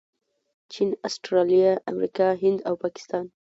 چین، 0.71 0.89
اسټرلیا، 1.07 1.71
امریکا، 1.91 2.27
هند 2.41 2.59
او 2.67 2.73
پاکستان 2.83 3.25